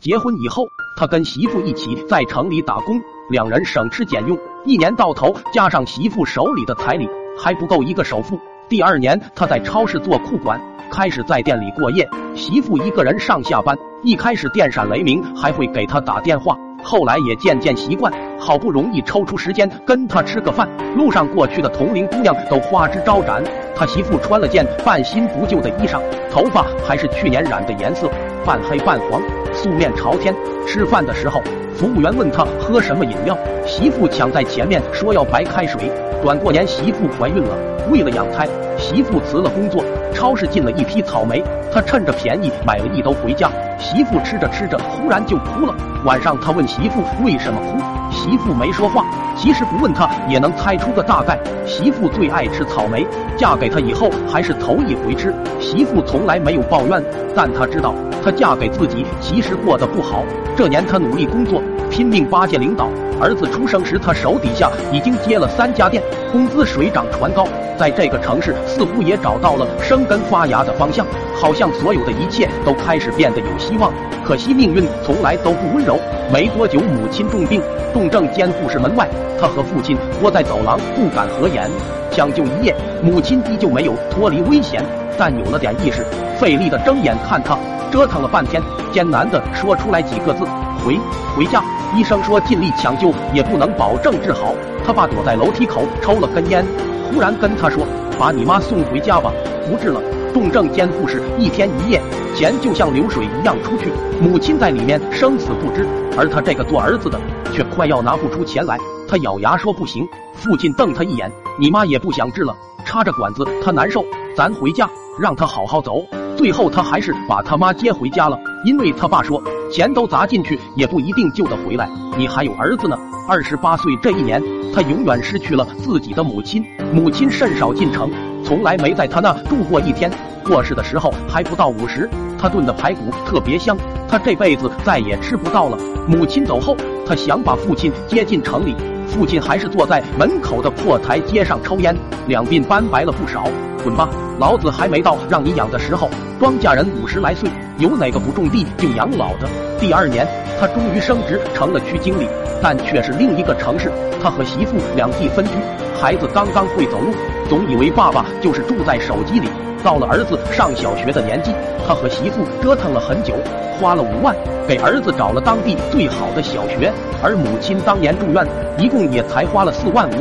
[0.00, 7.06] 结婚以后，他跟媳妇一起在城里打工，两人省吃俭用，一年到头加上媳妇手里的彩礼
[7.38, 8.40] 还不够一个首付。
[8.66, 10.58] 第二年，他在超市做库管，
[10.90, 13.76] 开始在店里过夜，媳妇一个人上下班。
[14.02, 16.56] 一开始电闪雷鸣，还会给他打电话。
[16.82, 23.44] 后来也渐渐习惯，好不容易抽出时间跟他吃个饭，路上过去的同龄姑娘都花枝招展。
[23.76, 28.10] 他媳妇穿了件半新不旧的衣裳，头发还是去年染的颜色，
[28.46, 29.20] 半黑半黄，
[29.62, 30.34] 素面朝天。
[30.66, 31.42] 吃饭的时候，
[31.76, 33.36] 服务员问他喝什么饮料，
[33.66, 35.92] 媳妇抢在前面说要白开水。
[36.22, 37.54] 转过年，媳妇怀孕了，
[37.90, 38.48] 为了养胎，
[38.78, 39.84] 媳妇辞了工作，
[40.14, 43.50] 超市进了一批草莓，他趁着便宜买了一兜回家。
[43.78, 45.74] 媳妇吃着吃着，忽然就哭了。
[46.06, 47.78] 晚上，他问媳妇为什么哭，
[48.10, 49.04] 媳妇没说话。
[49.40, 51.38] 其实不问，他也能猜出个大概。
[51.64, 53.06] 媳妇最爱吃草莓，
[53.38, 55.34] 嫁给他以后还是头一回吃。
[55.58, 57.02] 媳妇从来没有抱怨，
[57.34, 60.22] 但他知道，他嫁给自己其实过得不好。
[60.54, 62.90] 这年，他努力工作，拼命巴结领导。
[63.18, 67.48] 儿子出生时，他手底下已经接了三家店，工资水涨船高，
[67.78, 71.06] 在这个城市似乎也找到了生根发芽的方向。
[71.34, 73.90] 好像所有的一切都开始变得有希望，
[74.22, 75.98] 可惜命运从来都不温柔。
[76.30, 77.62] 没多久，母亲重病，
[77.94, 81.70] 重症监护室门外，他和父亲窝在走廊，不敢合眼。
[82.10, 84.82] 抢救一夜，母亲依旧没有脱离危险，
[85.18, 86.04] 但有了点意识，
[86.38, 87.56] 费力的睁眼看他，
[87.90, 90.44] 折腾了半天，艰难的说出来几个字：
[90.84, 90.98] 回
[91.36, 91.62] 回家。
[91.96, 94.54] 医生说尽力抢救，也不能保证治好。
[94.86, 96.64] 他爸躲在楼梯口抽了根烟，
[97.08, 97.84] 忽然跟他说
[98.18, 99.32] ：“把你妈送回家吧，
[99.68, 100.00] 不治了。”
[100.32, 102.00] 重症监护室一天一夜，
[102.36, 105.84] 钱就像流水一样出去，母亲在里面生死不知，
[106.16, 107.18] 而他这个做儿子的
[107.52, 108.78] 却快要拿不出钱来。
[109.10, 114.04] 他咬牙说不行，父亲瞪他一眼，你妈也不想治了，插着管子他难受，
[114.36, 116.00] 咱回家，让他好好走。
[116.36, 122.96] 最后他还是把他妈接回家了，因为他爸说钱都砸进去也不一定救得回来，你还有儿子呢。
[123.26, 124.40] 二十八岁这一年，
[124.72, 128.08] 他永远失去了自己的母亲，母亲甚少进城。
[128.44, 130.08] 从来没在他那住过一天，
[130.44, 132.08] 过世的时候还不到五十。
[132.38, 133.76] 他炖的排骨特别香，
[134.08, 135.76] 他这辈子再也吃不到了。
[136.06, 138.74] 母亲走后，他想把父亲接进城里，
[139.10, 141.94] 父亲还是坐在门口的破台阶上抽烟，
[142.28, 143.44] 两鬓斑白了不少。
[143.82, 146.08] 滚吧，老子还没到让你养的时候。
[146.38, 149.48] 庄稼人五十来岁，有哪个不种地就养老的？
[149.78, 150.26] 第二年，
[150.58, 152.28] 他终于升职成了区经理，
[152.62, 153.90] 但却是另一个城市。
[154.22, 155.52] 他和媳妇两地分居，
[156.00, 157.12] 孩子刚刚会走路。
[157.50, 159.48] 总以为爸爸就是住在手机里。
[159.82, 161.50] 到了儿子上小学的年纪，
[161.84, 163.34] 他和媳妇折腾了很久，
[163.76, 164.36] 花了五万
[164.68, 166.92] 给儿子找了当地最好的小学。
[167.20, 168.46] 而母亲当年住院，
[168.78, 170.12] 一共也才花了四万五。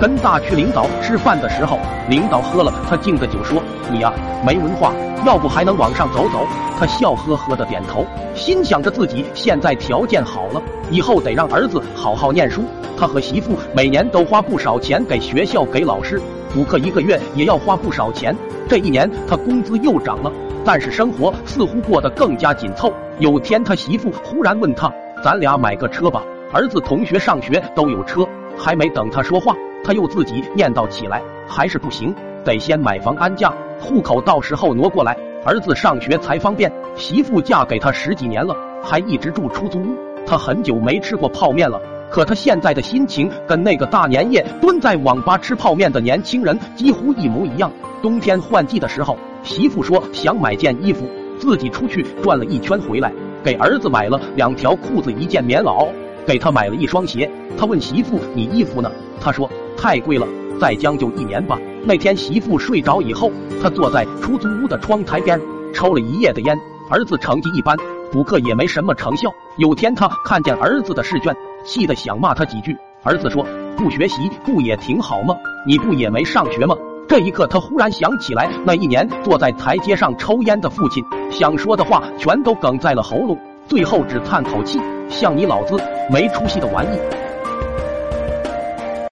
[0.00, 1.78] 跟大区领导吃饭的时候，
[2.08, 3.62] 领导喝了他敬的酒，说
[3.92, 4.10] ：“你呀，
[4.46, 4.94] 没文化，
[5.26, 6.46] 要不还能往上走走。”
[6.80, 12.62] 他笑呵呵的点头，心想着自己现在条件好了，以后得让儿子好好念书。
[12.96, 16.22] 他和媳妇每年都花不少钱给学校给老师。
[16.52, 18.34] 补课一个月也要花不少钱，
[18.68, 20.32] 这一年他工资又涨了，
[20.64, 22.92] 但是生活似乎过得更加紧凑。
[23.18, 24.90] 有天他媳妇忽然问他
[25.22, 26.22] ：“咱俩买个车吧，
[26.52, 28.26] 儿子同学上学都有车。”
[28.56, 29.54] 还没等他说话，
[29.84, 32.14] 他又自己念叨起来：“还是不行，
[32.44, 41.80] 得先买房安家，户口到时候挪过来，儿子上学才方便。”媳妇嫁给他十几年了，还一直住出租屋，他很久没吃过泡面了。
[42.10, 47.70] 可他现在的心情跟那个大年夜蹲在网吧吃泡面的年轻人几乎一模一样。
[48.00, 51.08] 冬天换季的时候，媳妇说想买件衣服，
[51.38, 53.12] 自己出去转了一圈回来，
[53.44, 55.88] 给儿子买了两条裤子、一件棉袄，
[56.26, 57.30] 给他买了一双鞋。
[57.58, 60.26] 他问媳妇：“你衣服呢？”他说：“太贵了，
[60.60, 63.30] 再将就一年吧。”那天媳妇睡着以后，
[63.60, 65.40] 他坐在出租屋的窗台边
[65.74, 66.56] 抽了一夜的烟。
[66.90, 67.76] 儿子成绩一般，
[68.10, 69.28] 补课也没什么成效。
[69.56, 71.34] 有天他看见儿子的试卷。
[71.64, 73.44] 气得想骂他几句，儿子说
[73.76, 75.34] ：“不学习不也挺好吗？
[75.66, 76.74] 你不也没上学吗？”
[77.08, 85.76] 这一刻，他忽然想起来那一年坐在台阶上抽烟的父亲，想说的话全都哽在了喉咙，最后只叹口气：“像你老子
[86.10, 86.98] 没出息的玩意。”